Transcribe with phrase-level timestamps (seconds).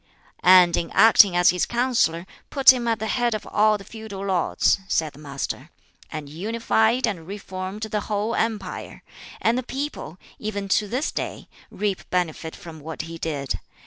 [0.43, 4.25] "And in acting as his counsellor put him at the head of all the feudal
[4.25, 5.69] lords," said the Master,
[6.11, 9.03] "and unified and reformed the whole empire;
[9.39, 13.59] and the people, even to this day, reap benefit from what he did.